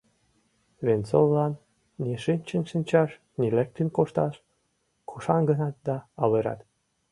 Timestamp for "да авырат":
5.87-6.59